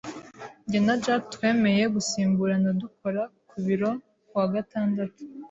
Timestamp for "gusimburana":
1.95-2.69